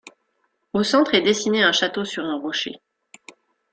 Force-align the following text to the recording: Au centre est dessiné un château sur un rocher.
Au 0.73 0.81
centre 0.81 1.13
est 1.13 1.21
dessiné 1.21 1.61
un 1.61 1.71
château 1.71 2.05
sur 2.05 2.25
un 2.25 2.39
rocher. 2.39 2.81